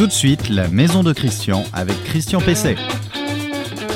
[0.00, 2.76] Tout de suite, la maison de Christian avec Christian Pesset.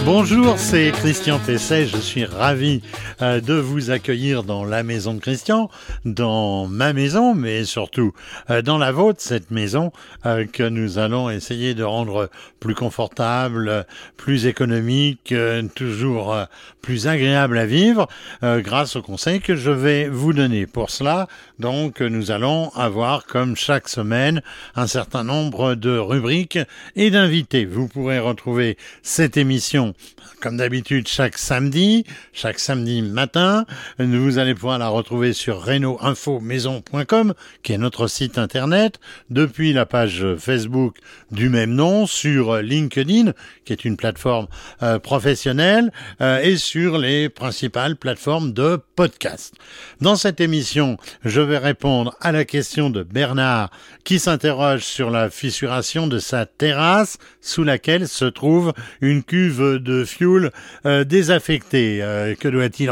[0.04, 1.86] Bonjour, c'est Christian Pesset.
[1.86, 2.83] Je suis ravi
[3.25, 5.71] de vous accueillir dans la maison de Christian,
[6.05, 8.12] dans ma maison, mais surtout
[8.50, 9.93] euh, dans la vôtre, cette maison
[10.27, 12.30] euh, que nous allons essayer de rendre
[12.61, 13.86] plus confortable,
[14.16, 15.34] plus économique,
[15.75, 16.36] toujours
[16.80, 18.08] plus agréable à vivre,
[18.43, 20.66] grâce aux conseils que je vais vous donner.
[20.66, 21.29] Pour cela,
[21.59, 24.43] donc, nous allons avoir, comme chaque semaine,
[24.76, 26.59] un certain nombre de rubriques
[26.96, 27.67] et d'invités.
[27.67, 29.95] Vous pourrez retrouver cette émission
[30.40, 33.65] comme d'habitude, chaque samedi, chaque samedi matin,
[33.99, 35.99] vous allez pouvoir la retrouver sur reno
[36.43, 39.01] maison.com, qui est notre site internet,
[39.31, 40.97] depuis la page Facebook
[41.31, 43.33] du même nom, sur LinkedIn,
[43.65, 44.49] qui est une plateforme
[44.83, 49.55] euh, professionnelle, euh, et sur les principales plateformes de podcast.
[50.01, 53.71] Dans cette émission, je vais répondre à la question de Bernard,
[54.05, 60.05] qui s'interroge sur la fissuration de sa terrasse, sous laquelle se trouve une cuve de
[60.05, 60.51] fuel
[60.87, 62.03] euh, désaffecté.
[62.03, 62.91] Euh, que doit-il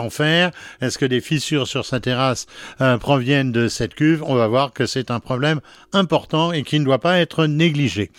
[0.80, 2.46] Est-ce que des fissures sur sa terrasse
[2.80, 4.22] euh, proviennent de cette cuve?
[4.26, 5.60] On va voir que c'est un problème
[5.92, 8.10] important et qui ne doit pas être négligé.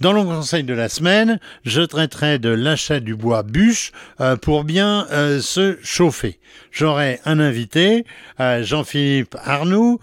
[0.00, 3.92] Dans le conseil de la semaine, je traiterai de l'achat du bois bûche
[4.40, 5.06] pour bien
[5.40, 6.38] se chauffer.
[6.72, 8.04] J'aurai un invité,
[8.38, 9.98] Jean-Philippe Arnoux,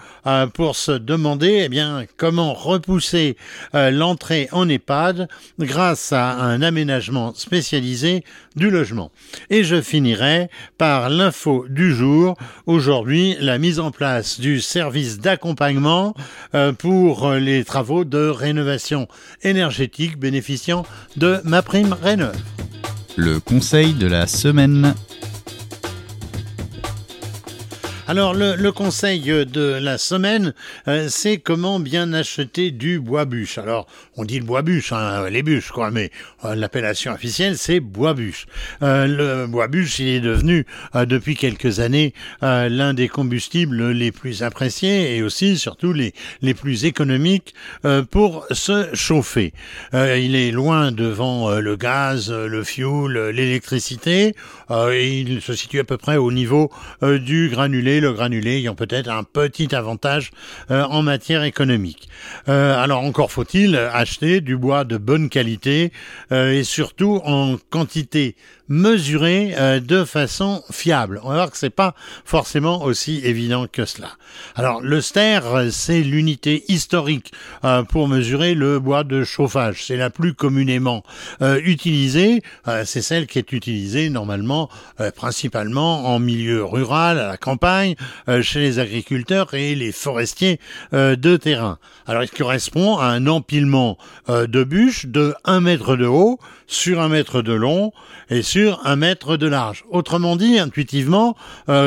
[0.53, 3.37] pour se demander eh bien, comment repousser
[3.73, 5.27] l'entrée en EHPAD
[5.59, 8.23] grâce à un aménagement spécialisé
[8.55, 9.11] du logement.
[9.49, 12.35] Et je finirai par l'info du jour.
[12.65, 16.13] Aujourd'hui, la mise en place du service d'accompagnement
[16.55, 19.07] euh, pour les travaux de rénovation
[19.41, 20.85] énergétique bénéficiant
[21.15, 22.35] de ma prime Rénov.
[23.15, 24.93] Le conseil de la semaine.
[28.09, 30.53] Alors le, conseil de la semaine,
[30.87, 33.57] euh, c'est comment bien acheter du bois bûche.
[33.57, 33.85] Alors
[34.17, 36.11] on dit le bois bûche, hein, les bûches quoi, mais
[36.45, 38.45] euh, l'appellation officielle c'est bois bûche.
[38.81, 44.43] Euh, le bois bûche, il est devenu depuis quelques années l'un des combustibles les plus
[44.43, 47.53] appréciés et aussi surtout les plus économiques
[48.11, 49.53] pour se chauffer.
[49.93, 54.33] il est loin devant le gaz, le fioul, l'électricité.
[54.69, 59.23] il se situe à peu près au niveau du granulé le granulé ayant peut-être un
[59.23, 60.31] petit avantage
[60.71, 62.09] euh, en matière économique.
[62.47, 63.75] Euh, alors encore faut-il
[64.07, 65.91] acheter du bois de bonne qualité
[66.31, 68.37] euh, et surtout en quantité
[68.69, 71.21] mesurée de façon fiable.
[71.23, 71.95] On va voir que c'est pas
[72.25, 74.09] forcément aussi évident que cela.
[74.55, 75.39] Alors le ster,
[75.71, 77.31] c'est l'unité historique
[77.87, 79.85] pour mesurer le bois de chauffage.
[79.85, 81.03] C'est la plus communément
[81.63, 82.41] utilisée.
[82.83, 84.69] c'est celle qui est utilisée normalement
[85.15, 87.95] principalement en milieu rural, à la campagne
[88.29, 90.59] euh, chez les agriculteurs et les forestiers
[90.93, 91.79] euh, de terrain.
[92.05, 93.96] Alors il correspond à un empilement
[94.29, 97.91] euh, de bûches de 1 mètre de haut sur 1 mètre de long
[98.29, 99.85] et sur 1 mètre de large.
[99.89, 101.35] Autrement dit, intuitivement,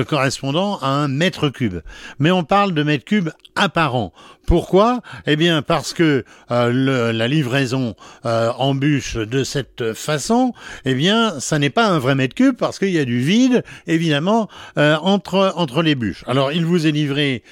[0.09, 1.81] correspondant à un mètre cube.
[2.19, 4.13] Mais on parle de mètre cube apparent.
[4.51, 5.01] Pourquoi?
[5.29, 7.95] Eh bien parce que euh, la livraison
[8.27, 12.57] euh, en bûche de cette façon, eh bien ça n'est pas un vrai mètre cube
[12.57, 16.25] parce qu'il y a du vide évidemment euh, entre entre les bûches.
[16.27, 17.45] Alors il vous est livré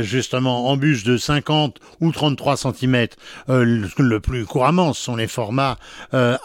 [0.00, 3.06] justement en bûche de 50 ou 33 cm
[3.48, 5.76] le plus couramment, ce sont les formats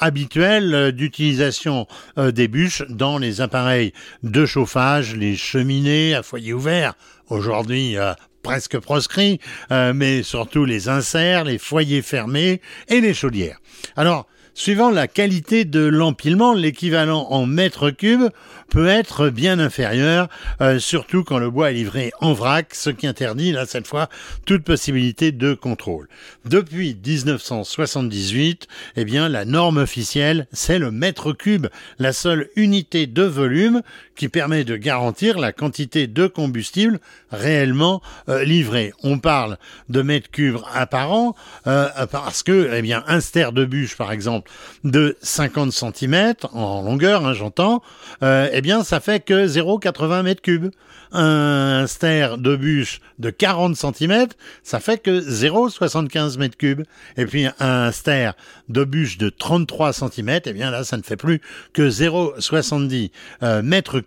[0.02, 3.94] habituels d'utilisation des bûches dans les appareils
[4.24, 6.96] de chauffage, les cheminées à foyer ouvert
[7.30, 7.96] aujourd'hui
[8.42, 9.40] presque proscrits,
[9.72, 13.60] euh, mais surtout les inserts, les foyers fermés et les chaudières.
[13.96, 18.30] Alors, suivant la qualité de l'empilement, l'équivalent en mètres cubes
[18.72, 20.30] peut être bien inférieur,
[20.62, 24.10] euh, surtout quand le bois est livré en vrac, ce qui interdit, là, cette fois,
[24.46, 26.08] toute possibilité de contrôle.
[26.46, 31.68] Depuis 1978, eh bien, la norme officielle, c'est le mètre cube,
[32.00, 33.82] la seule unité de volume
[34.16, 37.00] qui permet de garantir la quantité de combustible
[37.32, 38.94] réellement euh, livrée.
[39.04, 39.58] On parle
[39.90, 41.36] de mètres cubes apparents
[41.68, 44.41] euh, parce que, eh bien, un ster de bûche, par exemple,
[44.84, 47.82] de 50 cm en longueur, hein, j'entends,
[48.24, 50.72] euh, eh bien, ça fait que 0,80 mètres cubes.
[51.14, 54.28] Un ster de bûche de 40 cm,
[54.64, 56.84] ça fait que 0,75 mètres cubes.
[57.18, 58.32] Et puis, un ster
[58.70, 61.42] de bûche de 33 cm, eh bien, là, ça ne fait plus
[61.74, 63.12] que 0,70
[63.44, 64.02] euh, mètres.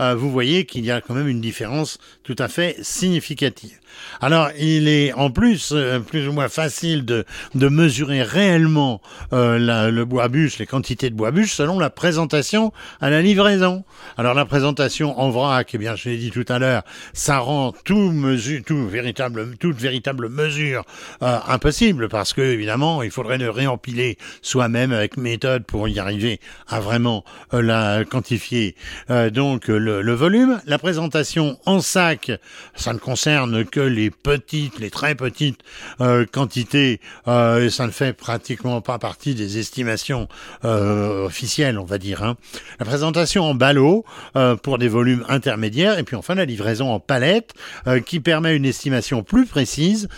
[0.00, 3.78] Euh, vous voyez qu'il y a quand même une différence tout à fait significative.
[4.20, 7.24] Alors, il est en plus euh, plus ou moins facile de,
[7.54, 9.00] mesurer réellement
[9.66, 13.84] le bois bûche, les quantités de bois bûche, selon la présentation à la livraison.
[14.16, 17.72] Alors, la présentation en vrac, eh bien, je l'ai dit tout à l'heure, ça rend
[17.84, 20.84] tout mesure, tout véritable, toute véritable mesure
[21.22, 26.40] euh, impossible parce que évidemment, il faudrait le réempiler soi-même avec méthode pour y arriver
[26.68, 27.24] à vraiment
[27.54, 28.76] euh, la quantifier.
[29.10, 32.32] Euh, donc le, le, volume, la présentation en sac,
[32.74, 35.60] ça ne concerne que les petites, les très petites
[36.32, 37.00] quantités.
[37.26, 40.28] et ça ne fait pratiquement pas partie des estimations
[40.62, 42.22] officielles, on va dire.
[42.22, 42.36] Hein.
[42.78, 44.04] La présentation en ballot
[44.62, 47.54] pour des volumes intermédiaires et puis enfin la livraison en palette
[48.06, 50.08] qui permet une estimation plus précise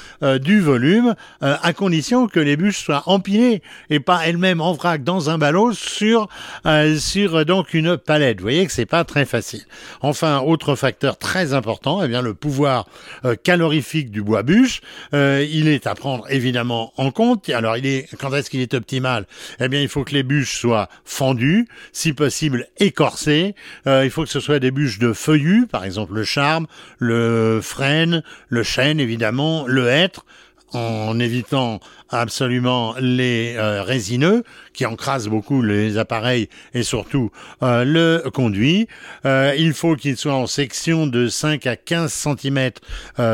[0.40, 5.30] du volume à condition que les bûches soient empilées et pas elles-mêmes en vrac dans
[5.30, 6.28] un ballot sur
[6.66, 8.38] euh, sur euh, donc une palette.
[8.38, 9.64] Vous voyez que c'est pas très facile.
[10.00, 12.86] Enfin, autre facteur très important, eh bien le pouvoir
[13.24, 14.80] euh, calorifique du bois bûche,
[15.12, 17.48] il est à prendre évidemment en compte.
[17.50, 19.21] Alors, il est quand est-ce qu'il est optimal?
[19.60, 23.54] Eh bien, il faut que les bûches soient fendues, si possible écorcées.
[23.86, 26.66] il faut que ce soit des bûches de feuillus, par exemple le charme,
[26.98, 30.24] le frêne, le chêne évidemment, le hêtre
[30.72, 31.80] en évitant
[32.12, 37.30] absolument les euh, résineux qui encrasent beaucoup les appareils et surtout
[37.62, 38.86] euh, le conduit.
[39.24, 42.70] Euh, il faut qu'il soit en section de 5 à 15 cm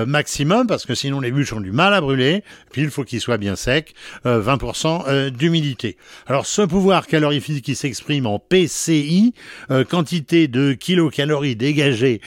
[0.06, 2.42] maximum parce que sinon les bûches ont du mal à brûler.
[2.72, 3.94] Puis il faut qu'il soit bien sec,
[4.24, 5.96] 20% d'humidité.
[6.26, 9.34] Alors ce pouvoir calorifique qui s'exprime en PCI,
[9.88, 12.20] quantité de kilocalories dégagées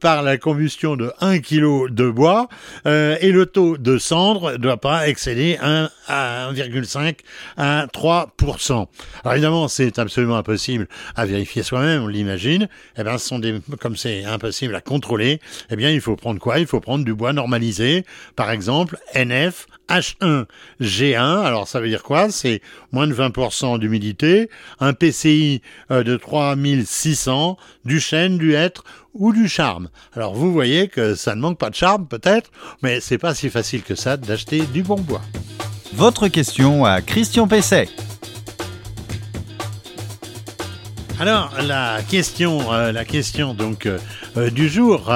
[0.00, 2.48] par la combustion de 1 kg de bois
[2.84, 7.16] et le taux de cendre doit pas excéder 1 à 1,5
[7.56, 8.72] à 3%.
[8.72, 12.68] Alors évidemment, c'est absolument impossible à vérifier soi-même, on l'imagine.
[12.96, 15.40] Eh bien, ce sont des, comme c'est impossible à contrôler,
[15.70, 16.58] eh bien, il faut prendre quoi?
[16.58, 18.04] Il faut prendre du bois normalisé,
[18.36, 21.42] par exemple NF H1G1.
[21.42, 22.30] Alors ça veut dire quoi?
[22.30, 22.60] C'est
[22.92, 24.50] moins de 20% d'humidité,
[24.80, 29.88] un PCI euh, de 3600, du chêne, du hêtre ou du charme.
[30.14, 32.50] Alors vous voyez que ça ne manque pas de charme peut-être,
[32.82, 35.22] mais c'est pas si facile que ça d'acheter du bon bois.
[35.94, 37.88] Votre question à Christian Pesset.
[41.20, 43.98] Alors la question, euh, la question donc euh,
[44.36, 45.12] euh, du jour,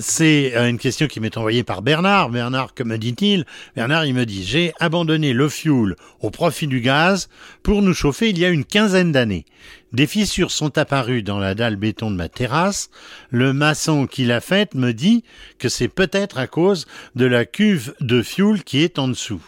[0.00, 2.30] c'est une question qui m'est envoyée par Bernard.
[2.30, 3.44] Bernard, que me dit-il?
[3.76, 7.28] Bernard, il me dit j'ai abandonné le fioul au profit du gaz
[7.62, 9.44] pour nous chauffer il y a une quinzaine d'années.
[9.92, 12.88] Des fissures sont apparues dans la dalle béton de ma terrasse.
[13.30, 15.24] Le maçon qui l'a faite me dit
[15.58, 16.86] que c'est peut-être à cause
[17.16, 19.42] de la cuve de fioul qui est en dessous.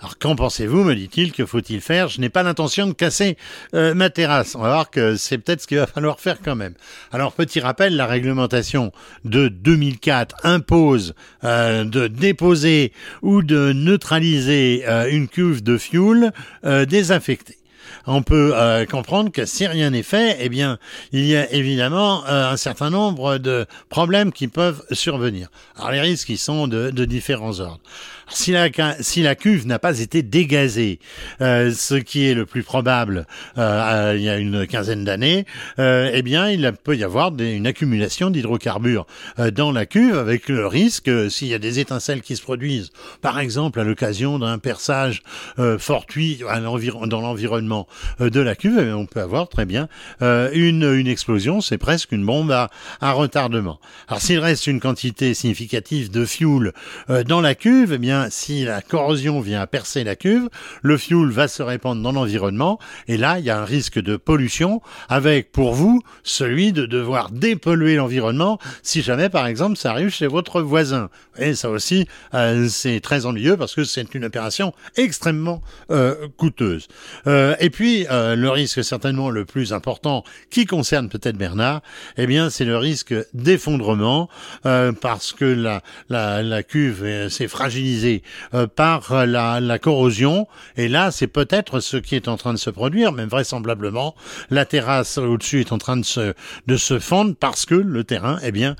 [0.00, 2.08] Alors qu'en pensez-vous me dit-il, que faut-il faire?
[2.08, 3.36] Je n'ai pas l'intention de casser
[3.74, 4.54] euh, ma terrasse.
[4.54, 6.74] On va voir que c'est peut-être ce qu'il va falloir faire quand même.
[7.12, 8.92] Alors petit rappel, la réglementation
[9.24, 11.14] de 2004 impose
[11.44, 12.92] euh, de déposer
[13.22, 16.32] ou de neutraliser euh, une cuve de fuel
[16.64, 17.58] désinfectée
[18.06, 18.54] on peut
[18.90, 20.78] comprendre que si rien n'est fait, eh bien,
[21.12, 25.48] il y a évidemment un certain nombre de problèmes qui peuvent survenir.
[25.76, 27.80] Alors les risques, ils sont de différents ordres.
[28.28, 30.98] Si la, cuve n'a pas été dégazée,
[31.40, 33.26] euh, ce qui est le plus probable
[33.56, 35.46] il y a une quinzaine d'années,
[35.78, 39.06] eh bien, il peut y avoir une accumulation d'hydrocarbures
[39.52, 42.90] dans la cuve avec le risque, s'il y a des étincelles qui se produisent,
[43.22, 45.22] par exemple à l'occasion d'un perçage
[45.78, 46.42] fortuit
[47.06, 47.86] dans l'environnement
[48.20, 49.88] euh, de la cuve, on peut avoir très bien
[50.22, 52.70] euh, une, explosion, c'est presque une bombe à,
[53.00, 53.80] à retardement.
[54.08, 56.72] Alors s'il reste une quantité significative de fuel
[57.10, 60.48] euh, dans la cuve, eh bien si la corrosion vient percer la cuve,
[60.82, 64.16] le fuel va se répandre dans l'environnement et là il y a un risque de
[64.16, 70.10] pollution avec pour vous celui de devoir dépolluer l'environnement si jamais par exemple ça arrive
[70.10, 71.10] chez votre voisin.
[71.36, 72.06] Et ça aussi
[72.68, 75.62] c'est très ennuyeux parce que c'est une opération extrêmement
[76.36, 76.88] coûteuse.
[77.26, 81.82] et puis, euh, le risque certainement le plus important, qui concerne peut-être Bernard,
[82.16, 84.28] eh bien, c'est le risque d'effondrement,
[84.66, 88.03] euh, parce que la cuve s'est fragilisée
[88.54, 90.46] euh, par la, la corrosion,
[90.76, 94.14] et là, c'est peut-être ce qui est en train de se produire, même vraisemblablement,
[94.50, 96.34] la terrasse au-dessus est en train de se,
[96.66, 98.76] de se fendre parce que le terrain, eh bien,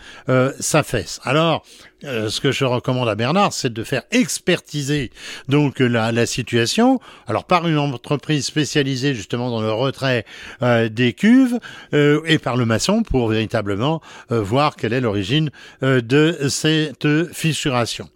[0.60, 1.20] s'affaisse.
[1.24, 1.64] Alors,
[2.04, 5.10] euh, ce que je recommande à Bernard, c'est de faire expertiser
[5.48, 10.24] donc la, situation, alors par une entreprise spécialisée justement dans le retrait
[10.62, 11.58] euh, des cuves
[11.92, 15.50] euh, et par le maçon pour véritablement voir quelle est l'origine
[15.82, 18.08] de cette fissuration.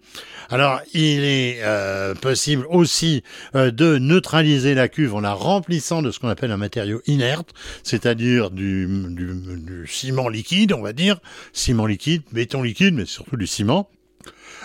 [0.51, 3.23] Alors, il est euh, possible aussi
[3.55, 7.53] euh, de neutraliser la cuve en la remplissant de ce qu'on appelle un matériau inerte,
[7.83, 11.19] c'est-à-dire du, du, ciment liquide, on va dire,
[11.53, 13.91] ciment liquide, béton liquide, mais surtout du ciment.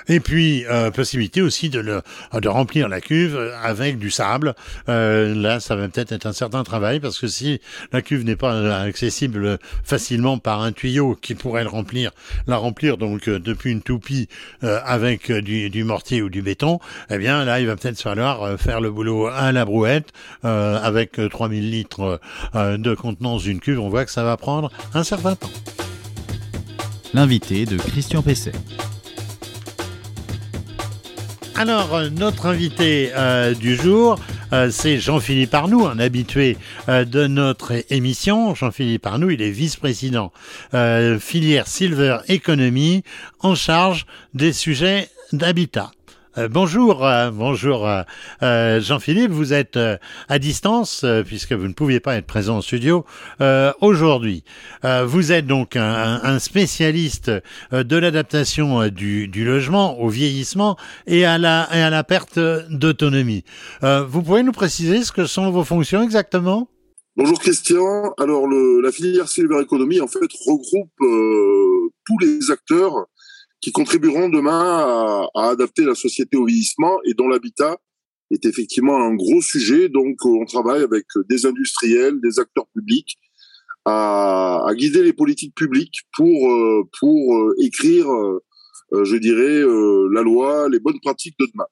[0.07, 2.01] Et puis, euh, possibilité aussi de, le,
[2.33, 4.53] de remplir la cuve avec du sable.
[4.89, 7.59] Euh, là, ça va peut-être être un certain travail parce que si
[7.91, 12.11] la cuve n'est pas accessible facilement par un tuyau qui pourrait le remplir,
[12.47, 14.27] la remplir donc euh, depuis une toupie
[14.63, 16.79] euh, avec du, du, mortier ou du béton,
[17.09, 20.11] eh bien là, il va peut-être falloir faire le boulot à la brouette
[20.43, 22.19] avec 3000 litres
[22.53, 23.79] de contenance d'une cuve.
[23.79, 25.51] On voit que ça va prendre un certain temps.
[27.13, 28.53] L'invité de Christian Pesset.
[31.55, 34.19] Alors, euh, notre invité euh, du jour,
[34.53, 36.57] euh, c'est Jean-Philippe Arnoux, un habitué
[36.87, 38.55] de notre émission.
[38.55, 40.31] Jean-Philippe Arnoux, il est vice-président
[41.19, 43.03] filière Silver Economy
[43.39, 45.91] en charge des sujets d'habitat.
[46.39, 52.15] Euh, bonjour, euh, bonjour euh, Jean-Philippe, vous êtes à distance puisque vous ne pouviez pas
[52.15, 53.05] être présent au studio
[53.81, 54.43] aujourd'hui.
[55.05, 57.31] vous êtes donc un, spécialiste
[57.71, 63.43] de l'adaptation du, logement au vieillissement et à la, perte d'autonomie.
[63.81, 66.67] vous pouvez nous préciser ce que sont vos fonctions exactement?
[67.15, 68.13] Bonjour Christian.
[68.19, 70.89] Alors la filière Silver Economy en fait regroupe
[72.05, 73.05] tous les acteurs
[73.63, 77.77] qui contribueront demain à, adapter la société au vieillissement et dont l'habitat
[78.29, 79.87] est effectivement un gros sujet.
[79.87, 83.17] Donc, euh, on travaille avec des industriels, des acteurs publics
[83.85, 88.05] à, guider les politiques publiques pour euh, pour euh, écrire,
[88.91, 89.61] je dirais,
[90.13, 91.67] la loi, les bonnes pratiques de demain.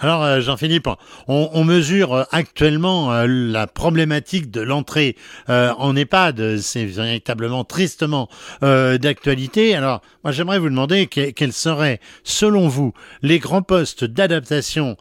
[0.00, 0.88] Alors, euh, Jean-Philippe,
[1.26, 5.16] on, mesure euh, actuellement euh, la problématique de l'entrée
[5.48, 6.58] en EHPAD.
[6.58, 8.28] C'est véritablement tristement
[8.60, 9.74] d'actualité.
[9.74, 14.96] Alors, moi, j'aimerais vous demander quels seraient, selon vous, les grands postes d'adaptation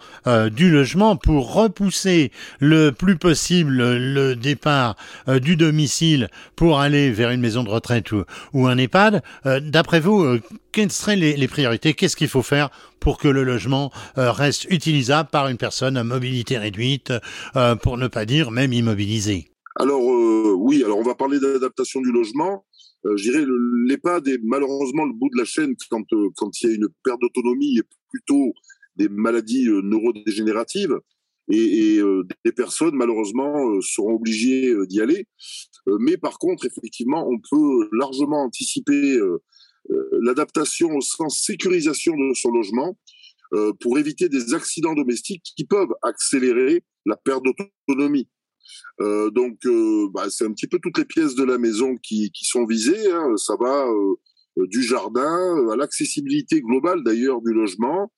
[0.51, 4.95] du logement pour repousser le plus possible le départ
[5.27, 8.11] du domicile pour aller vers une maison de retraite
[8.53, 9.21] ou, un EHPAD.
[9.61, 10.39] D'après vous,
[10.71, 11.93] quelles seraient les, priorités?
[11.93, 16.03] Qu'est-ce qu'il faut faire pour que le logement euh, reste utilisable par une personne à
[16.03, 17.13] mobilité réduite,
[17.55, 22.01] euh, pour ne pas dire même immobilisée Alors euh, oui, alors on va parler d'adaptation
[22.01, 22.65] du logement.
[23.05, 23.45] je dirais
[23.87, 27.77] l'EHPAD est malheureusement le bout de la chaîne quand il y a une perte d'autonomie
[27.77, 28.53] et plutôt
[28.95, 30.97] des maladies neurodégénératives
[31.49, 32.01] et, et
[32.43, 35.27] des personnes malheureusement seront obligées d'y aller.
[35.99, 39.41] mais par contre, effectivement, on peut largement anticiper euh,
[40.21, 42.97] l'adaptation au sens sécurisation de son logement
[43.53, 48.27] euh, pour éviter des accidents domestiques qui peuvent accélérer la perte d'autonomie.
[48.99, 52.31] Euh, donc, euh, bah, c'est un petit peu toutes les pièces de la maison qui,
[52.33, 53.11] sont visées.
[53.11, 53.37] Hein.
[53.37, 58.11] Ça va euh, du jardin à l'accessibilité globale d'ailleurs du logement,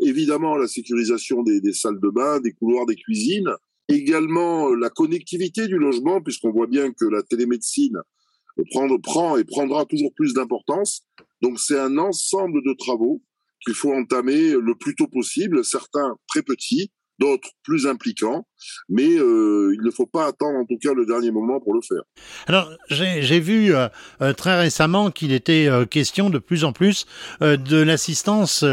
[0.00, 3.50] évidemment la sécurisation des, des, salles de bain, des couloirs, des cuisines,
[3.88, 7.98] également la connectivité du logement, puisqu'on voit bien que la télémédecine
[8.70, 11.02] prendre, prend et prendra toujours plus d'importance.
[11.42, 13.22] Donc c'est un ensemble de travaux
[13.64, 18.46] qu'il faut entamer le plus tôt possible, certains très petits, d'autres plus impliquants,
[18.88, 21.80] mais euh, il ne faut pas attendre en tout cas le dernier moment pour le
[21.80, 22.02] faire.
[22.46, 23.88] Alors j'ai vu euh,
[24.20, 27.06] euh, très récemment qu'il était question de plus en plus
[27.40, 28.64] de l'assistance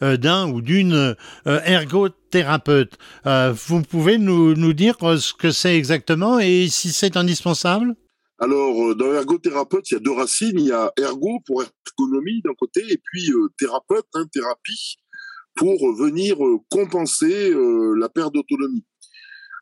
[0.00, 2.98] d'un ou d'une ergothérapeute.
[3.24, 7.94] vous pouvez nous, nous dire ce que c'est exactement et si c'est indispensable?
[8.42, 10.58] Alors, euh, dans ergothérapeute, il y a deux racines.
[10.58, 14.96] Il y a ergo pour ergonomie d'un côté, et puis euh, thérapeute, hein, thérapie,
[15.54, 18.84] pour venir euh, compenser la perte d'autonomie.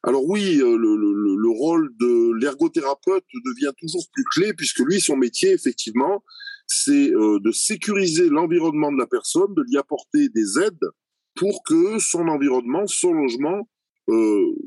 [0.03, 6.25] Alors oui, le rôle de l'ergothérapeute devient toujours plus clé, puisque lui, son métier, effectivement,
[6.67, 10.89] c'est de sécuriser l'environnement de la personne, de lui apporter des aides
[11.35, 13.69] pour que son environnement, son logement,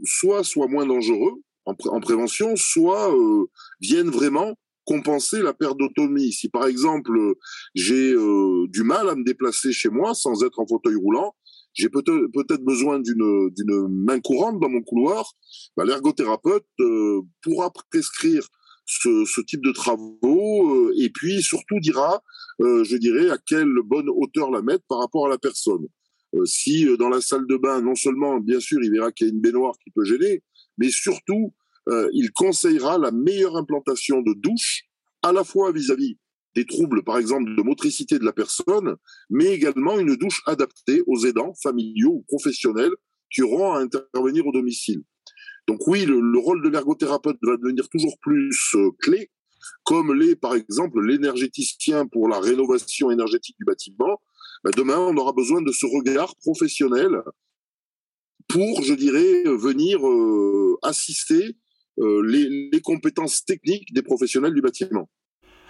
[0.04, 3.46] soit soit moins dangereux, en, prévention, soit euh,
[3.82, 4.56] viennent vraiment
[4.86, 6.34] compenser la perte d'autonomie.
[6.34, 7.18] Si par exemple
[7.74, 11.36] j'ai euh, du mal à me déplacer chez moi sans être en fauteuil roulant,
[11.74, 15.34] j'ai peut-être besoin d'une main courante dans mon couloir,
[15.76, 18.48] bah, l'ergothérapeute euh, pourra prescrire
[18.86, 22.22] ce, ce, type de travaux et puis surtout dira,
[22.60, 25.88] je dirais, à quelle bonne hauteur la mettre par rapport à la personne.
[26.44, 29.34] si dans la salle de bain, non seulement, bien sûr, il verra qu'il y a
[29.34, 30.44] une baignoire qui peut gêner,
[30.78, 31.54] mais surtout,
[31.90, 34.84] euh, il conseillera la meilleure implantation de douche,
[35.22, 36.18] à la fois vis-à-vis
[36.56, 38.96] des troubles, par exemple, de motricité de la personne,
[39.30, 42.94] mais également une douche adaptée aux aidants familiaux ou professionnels
[43.32, 45.02] qui auront à intervenir au domicile.
[45.68, 49.32] Donc oui, le, rôle de l'ergothérapeute va devenir toujours plus euh, clé,
[49.84, 54.22] comme l'est par exemple l'énergéticien pour la rénovation énergétique du bâtiment.
[54.64, 57.24] Ben, demain, on aura besoin de ce regard professionnel
[58.48, 61.58] pour, je dirais, venir euh, assister
[62.00, 65.10] euh, les, compétences techniques des professionnels du bâtiment.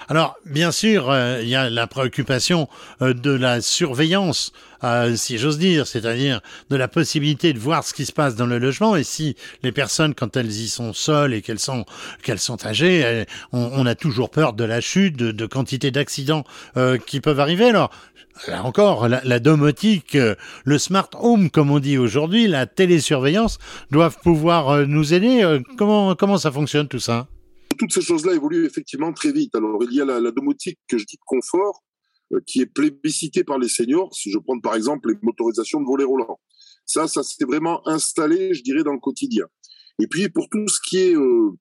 [0.09, 2.67] Alors, bien sûr, euh, il y a la préoccupation
[3.01, 4.51] euh, de la surveillance,
[4.83, 8.45] euh, si j'ose dire, c'est-à-dire de la possibilité de voir ce qui se passe dans
[8.45, 8.95] le logement.
[8.95, 11.85] Et si les personnes, quand elles y sont seules et qu'elles sont
[12.21, 16.43] qu'elles sont âgées, on, a toujours peur de la chute, de, de quantité d'accidents
[17.05, 17.65] qui peuvent arriver.
[17.65, 17.91] Alors,
[18.47, 20.17] Là encore, la, domotique,
[20.63, 23.59] le smart home, comme on dit aujourd'hui, la télésurveillance,
[23.91, 25.59] doivent pouvoir nous aider.
[25.77, 27.27] Comment, comment ça fonctionne tout ça?
[27.73, 29.55] Toutes ces choses-là évoluent effectivement très vite.
[29.55, 31.83] Alors, il y a la, domotique que je dis de confort,
[32.33, 34.13] euh, qui est plébiscitée par les seniors.
[34.13, 36.39] Si je prends par exemple les motorisations de volets roulants.
[36.85, 39.45] Ça, ça s'est vraiment installé, je dirais, dans le quotidien.
[39.99, 41.51] Et puis, pour tout ce qui est euh,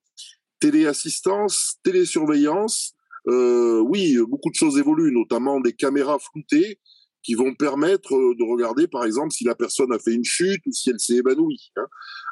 [0.59, 2.93] téléassistance, télésurveillance,
[3.29, 6.79] euh, oui, beaucoup de choses évoluent, notamment des caméras floutées
[7.23, 10.61] qui vont permettre euh, de regarder, par exemple, si la personne a fait une chute
[10.65, 11.71] ou si elle s'est évanouie.
[11.77, 11.87] Hein.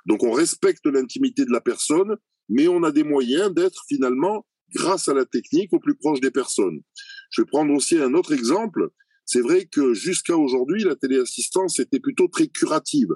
[0.05, 2.17] Donc, on respecte l'intimité de la personne,
[2.51, 6.31] mais on a des moyens d'être finalement, grâce à la technique, au plus proche des
[6.31, 6.81] personnes.
[7.31, 8.89] Je vais prendre aussi un autre exemple.
[9.25, 13.09] C'est vrai que jusqu'à aujourd'hui, la téléassistance était plutôt très curative.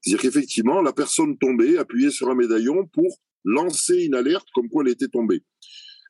[0.00, 4.82] C'est-à-dire qu'effectivement, la personne tombait, appuyait sur un médaillon pour lancer une alerte comme quoi
[4.84, 5.44] elle était tombée.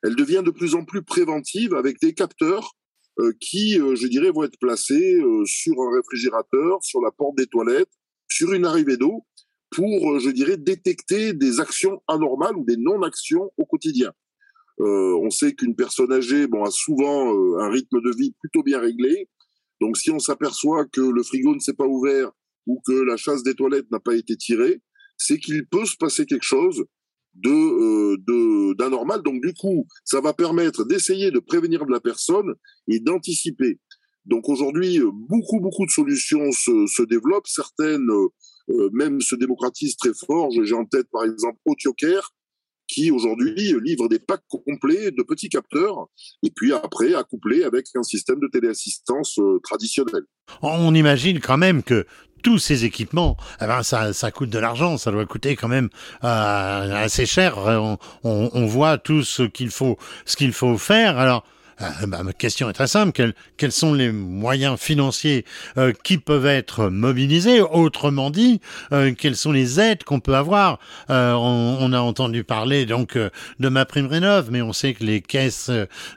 [0.03, 2.75] Elle devient de plus en plus préventive avec des capteurs
[3.19, 7.37] euh, qui, euh, je dirais, vont être placés euh, sur un réfrigérateur, sur la porte
[7.37, 7.91] des toilettes,
[8.27, 9.25] sur une arrivée d'eau,
[9.71, 14.11] pour, je dirais, détecter des actions anormales ou des non-actions au quotidien.
[14.79, 18.63] Euh, on sait qu'une personne âgée bon, a souvent euh, un rythme de vie plutôt
[18.63, 19.29] bien réglé.
[19.79, 22.31] Donc si on s'aperçoit que le frigo ne s'est pas ouvert
[22.67, 24.81] ou que la chasse des toilettes n'a pas été tirée,
[25.17, 26.85] c'est qu'il peut se passer quelque chose
[27.35, 29.21] de euh, d'anormal.
[29.23, 32.53] Donc du coup, ça va permettre d'essayer de prévenir la personne
[32.87, 33.79] et d'anticiper.
[34.25, 34.99] Donc aujourd'hui,
[35.29, 37.47] beaucoup beaucoup de solutions se, se développent.
[37.47, 38.27] Certaines euh,
[38.93, 40.49] même se démocratise très fort.
[40.51, 42.33] J'ai en tête par exemple Otioker,
[42.91, 46.07] qui aujourd'hui livre des packs complets de petits capteurs,
[46.43, 50.23] et puis après accouplés avec un système de téléassistance euh, traditionnel.
[50.61, 52.05] On imagine quand même que
[52.43, 55.89] tous ces équipements, eh ben ça, ça coûte de l'argent, ça doit coûter quand même
[56.23, 57.57] euh, assez cher.
[57.57, 61.17] On, on, voit tout ce qu'il faut, ce qu'il faut faire.
[61.17, 61.60] Alors, euh,
[62.07, 63.11] bah, ma question est très simple.
[63.11, 65.45] Quels, quels sont les moyens financiers
[65.77, 67.61] euh, qui peuvent être mobilisés?
[67.61, 68.61] Autrement dit,
[68.91, 70.79] euh, quelles sont les aides qu'on peut avoir?
[71.09, 75.21] On, on, a entendu parler donc de ma prime rénov, mais on sait que les
[75.21, 75.71] caisses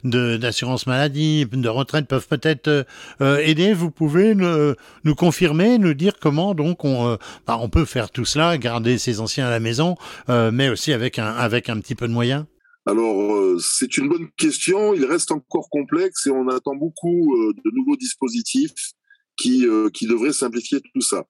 [0.04, 2.86] d'assurance maladie, de retraite peuvent peut-être
[3.20, 3.72] aider.
[3.72, 4.74] Vous pouvez nous,
[5.04, 9.20] nous, confirmer, nous dire comment donc on, bah, on peut faire tout cela, garder ses
[9.20, 9.96] anciens à la maison,
[10.28, 12.44] mais aussi avec un, avec un petit peu de moyens?
[12.86, 14.92] Alors, euh, c'est une bonne question.
[14.92, 18.92] Il reste encore complexe et on attend beaucoup euh, de nouveaux dispositifs
[19.36, 21.24] qui, euh, qui devraient simplifier tout ça.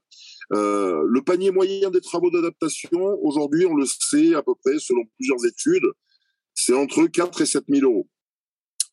[0.50, 5.46] le panier moyen des travaux d'adaptation, aujourd'hui, on le sait à peu près, selon plusieurs
[5.46, 5.86] études,
[6.54, 8.08] c'est entre 4 et 7 000 euros.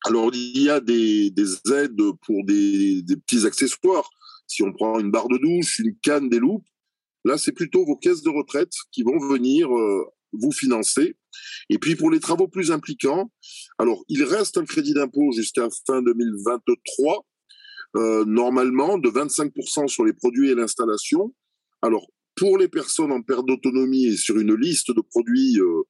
[0.05, 4.09] Alors, il y a des, des aides pour des, des, petits accessoires.
[4.47, 6.65] Si on prend une barre de douche, une canne, des loupes,
[7.25, 9.69] là, c'est plutôt vos caisses de retraite qui vont venir
[10.33, 11.15] vous financer.
[11.69, 13.31] Et puis pour les travaux plus impliquants,
[13.77, 17.25] alors il reste un crédit d'impôt jusqu'à fin 2023,
[17.97, 21.33] euh, normalement de 25% sur les produits et l'installation.
[21.81, 25.83] Alors pour les personnes en perte d'autonomie et sur une liste de produits euh,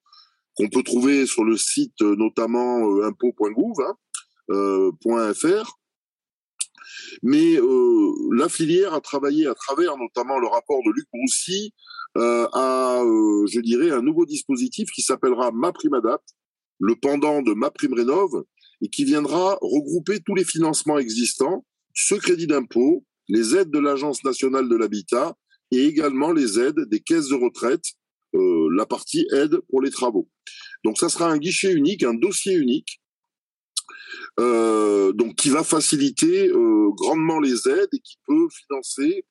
[0.55, 3.13] qu'on peut trouver sur le site euh, notamment euh, hein,
[7.23, 7.57] mais
[8.33, 11.73] la filière a travaillé à travers notamment le rapport de Luc Broussy
[12.17, 16.23] euh, à, euh, je dirais, un nouveau dispositif qui s'appellera MaPrimeAdapt,
[16.79, 18.43] le pendant de MaPrimeRénov,
[18.81, 24.23] et qui viendra regrouper tous les financements existants, ce crédit d'impôt, les aides de l'Agence
[24.23, 25.35] nationale de l'habitat
[25.71, 27.85] et également les aides des caisses de retraite,
[28.35, 30.27] euh, la partie aide pour les travaux.
[30.83, 33.01] Donc ça sera un guichet unique, un dossier unique
[34.39, 39.25] euh, donc qui va faciliter euh, grandement les aides et qui peut financer,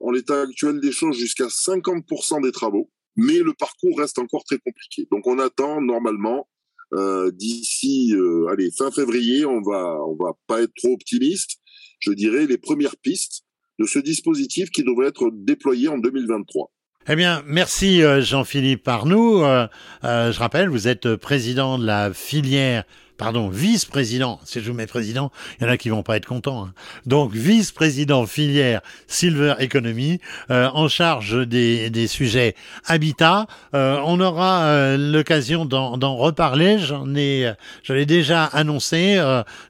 [0.00, 2.90] en l'état actuel des choses, jusqu'à 50% des travaux.
[3.16, 5.06] Mais le parcours reste encore très compliqué.
[5.10, 6.48] Donc on attend normalement
[6.92, 11.58] euh, d'ici, euh, allez, fin février, on va, on va pas être trop optimiste.
[12.00, 13.42] Je dirais les premières pistes
[13.78, 16.72] de ce dispositif qui devrait être déployé en 2023.
[17.08, 19.42] Eh bien, merci Jean-Philippe Arnoux.
[19.42, 19.68] Euh,
[20.02, 22.84] je rappelle, vous êtes président de la filière
[23.20, 25.30] pardon, vice-président, si je vous mets président,
[25.60, 26.64] il y en a qui vont pas être contents.
[26.64, 26.72] Hein.
[27.04, 32.54] Donc, vice-président filière Silver Economy, euh, en charge des, des sujets
[32.86, 33.46] habitat.
[33.74, 36.78] Euh, on aura euh, l'occasion d'en reparler.
[36.78, 37.52] J'en ai,
[37.82, 39.22] je l'ai déjà annoncé.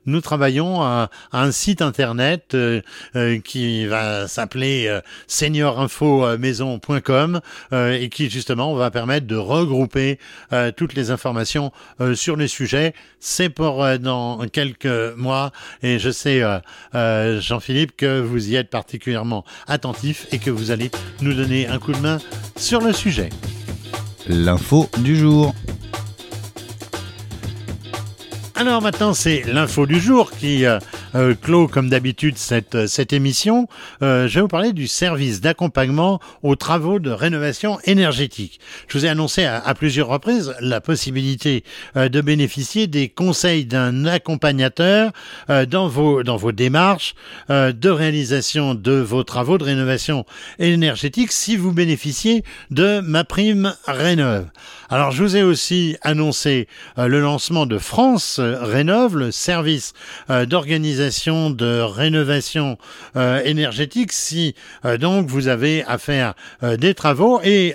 [0.07, 2.57] nous travaillons à, un site internet
[3.43, 7.41] qui va s'appeler seniorinfomaison.com
[7.73, 10.21] et qui justement va permettre de regrouper
[10.77, 11.73] toutes les informations
[12.15, 12.95] sur les sujets
[13.41, 15.51] c'est pour dans quelques mois.
[15.83, 16.43] Et je sais,
[16.93, 20.91] Jean-Philippe, que vous y êtes particulièrement attentif et que vous allez
[21.23, 22.19] nous donner un coup de main
[22.57, 23.31] sur le sujet.
[24.27, 25.55] L'info du jour.
[28.57, 30.67] Alors maintenant, c'est l'info du jour qui
[31.15, 33.69] euh, euh, clôt comme d'habitude cette, euh, cette émission.
[34.01, 38.59] je vais vous parler du service d'accompagnement aux travaux de rénovation énergétique.
[38.89, 41.63] Je vous ai annoncé à, plusieurs reprises la possibilité
[41.95, 45.13] de bénéficier des conseils d'un accompagnateur
[45.69, 47.15] dans, vos, dans vos démarches
[47.49, 50.25] de réalisation de vos travaux de rénovation
[50.59, 54.47] énergétique si vous bénéficiez de ma prime Rénov.
[54.89, 59.93] Alors je vous ai aussi annoncé le lancement de France Rénove, le service
[60.31, 60.47] euh,
[61.01, 62.77] de rénovation
[63.17, 67.41] euh, énergétique, si euh, donc vous avez à faire des travaux.
[67.43, 67.75] Et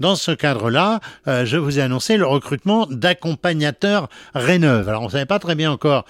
[0.00, 4.88] dans ce cadre-là, je vous ai annoncé le recrutement d'accompagnateurs Rénove.
[4.88, 6.04] Alors on ne savait pas très bien encore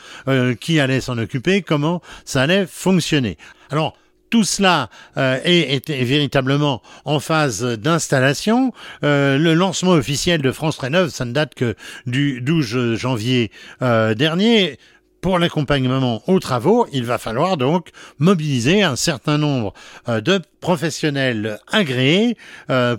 [0.61, 3.37] qui allait s'en occuper, comment ça allait fonctionner.
[3.71, 3.97] Alors
[4.31, 8.73] tout cela euh, est, véritablement en phase d'installation.
[9.05, 11.75] Euh, le lancement officiel de France Rénov, ça ne date que
[12.07, 13.51] du 12 janvier
[13.83, 14.79] euh, dernier.
[15.27, 17.89] Pour l'accompagnement aux travaux, il va falloir donc
[18.21, 19.75] mobiliser un certain nombre
[20.07, 22.37] de professionnels agréés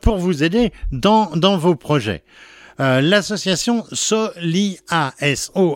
[0.02, 2.24] pour vous aider dans, dans vos projets.
[2.80, 5.68] Euh, l'association SOLIA, S-O-L-I-H-A,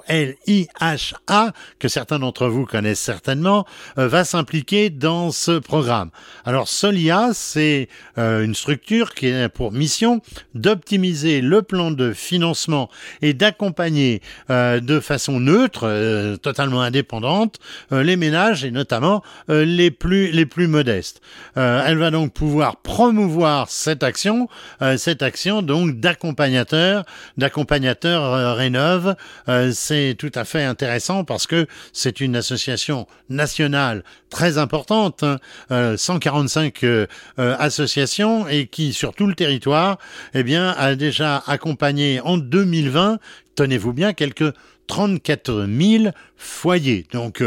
[1.79, 3.65] que certains d'entre vous connaissent certainement,
[3.97, 6.11] euh, va s'impliquer dans ce programme.
[6.45, 10.21] Alors Solia, c'est euh, une structure qui a pour mission
[10.53, 12.89] d'optimiser le plan de financement
[13.21, 17.59] et d'accompagner de façon neutre, totalement indépendante,
[17.91, 21.21] les ménages et notamment les plus les plus modestes.
[21.55, 24.49] elle va donc pouvoir promouvoir cette action,
[24.97, 26.90] cette action donc d'accompagnateur
[27.37, 29.15] d'accompagnateur euh, Rénove.
[29.49, 35.23] Euh, c'est tout à fait intéressant parce que c'est une association nationale très importante,
[35.69, 36.87] 145 hein.
[37.39, 39.97] euh, associations et qui sur tout le territoire,
[40.33, 43.19] eh a déjà accompagné en 2020
[43.55, 44.53] tenez-vous bien, quelques
[44.87, 47.05] 34 000 foyers.
[47.13, 47.43] Donc,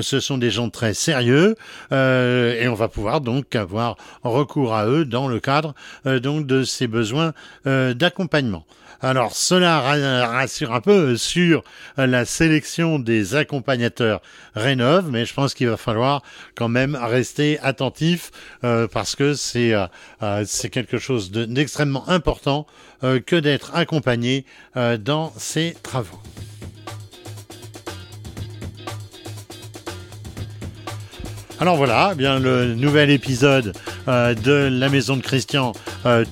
[0.00, 1.56] ce sont des gens très sérieux
[1.90, 6.86] et on va pouvoir donc avoir recours à eux dans le cadre donc de ces
[6.86, 7.32] besoins
[7.64, 8.64] d'accompagnement.
[9.02, 11.62] Alors cela rassure un peu sur
[11.96, 14.22] la sélection des accompagnateurs
[14.54, 16.22] Rénov, mais je pense qu'il va falloir
[16.54, 18.30] quand même rester attentif
[18.64, 19.86] euh, parce que c'est euh,
[20.22, 22.66] euh, quelque chose d'extrêmement important
[23.02, 26.18] que d'être accompagné dans ces travaux.
[31.60, 33.74] Alors voilà, eh bien le nouvel épisode
[34.06, 35.72] de La Maison de Christian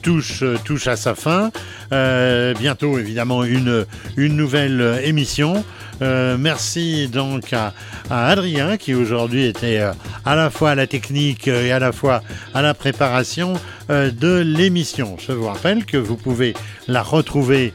[0.03, 1.51] touche touche à sa fin.
[1.93, 5.65] Euh, bientôt, évidemment, une, une nouvelle émission.
[6.03, 7.73] Euh, merci donc à,
[8.11, 9.93] Adrien qui aujourd'hui était euh,
[10.25, 12.21] à la fois à la technique et à la fois
[12.53, 13.55] à la préparation
[13.89, 15.17] de l'émission.
[15.19, 16.55] Je vous rappelle que vous pouvez
[16.89, 17.75] la retrouver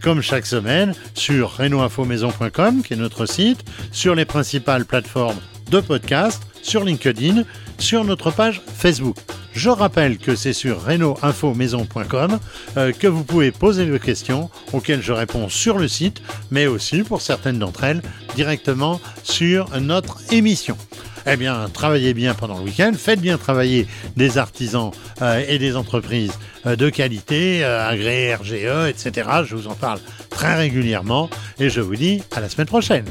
[0.00, 5.38] comme chaque semaine sur renoinfomaison.com qui est notre site, sur les principales plateformes
[5.70, 7.42] de podcast, sur LinkedIn,
[7.78, 9.16] sur notre page Facebook.
[9.58, 12.38] Je rappelle que c'est sur reno-info-maison.com
[12.76, 17.02] euh, que vous pouvez poser vos questions auxquelles je réponds sur le site, mais aussi
[17.02, 18.00] pour certaines d'entre elles
[18.36, 20.78] directement sur notre émission.
[21.26, 24.92] Eh bien, travaillez bien pendant le week-end, faites bien travailler des artisans
[25.22, 29.28] euh, et des entreprises euh, de qualité, agréées RGE, etc.
[29.44, 29.98] Je vous en parle
[30.30, 33.06] très régulièrement et je vous dis à la semaine prochaine.